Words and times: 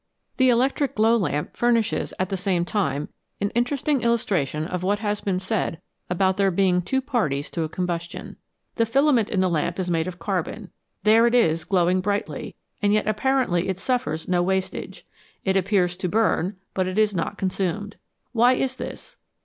The 0.37 0.49
electric 0.49 0.95
glow 0.95 1.15
lamp 1.15 1.55
furnishes 1.55 2.11
at 2.17 2.29
the 2.29 2.35
same 2.35 2.65
time 2.65 3.09
an 3.39 3.51
interesting 3.51 4.01
illustration 4.01 4.65
of 4.65 4.81
what 4.81 4.97
has 4.97 5.21
been 5.21 5.37
said 5.37 5.79
about 6.09 6.37
there 6.37 6.49
being 6.49 6.81
two 6.81 7.01
parties 7.03 7.51
to 7.51 7.61
a 7.61 7.69
combustion. 7.69 8.37
The 8.77 8.87
filament 8.87 9.29
in 9.29 9.41
the 9.41 9.47
lamp 9.49 9.77
is 9.77 9.91
made 9.91 10.07
of 10.07 10.17
carbon; 10.17 10.71
there 11.03 11.27
it 11.27 11.35
is, 11.35 11.63
glowing 11.65 12.01
brightly, 12.01 12.55
and 12.81 12.91
yet 12.91 13.07
apparently 13.07 13.69
it 13.69 13.77
suffers 13.77 14.27
no 14.27 14.41
wastage; 14.41 15.05
it 15.45 15.55
appears 15.55 15.95
to 15.97 16.09
burn, 16.09 16.55
but 16.73 16.87
it 16.87 16.97
is 16.97 17.13
not 17.13 17.37
consumed. 17.37 17.97
Why 18.31 18.53
is 18.53 18.77
this 18.77 19.17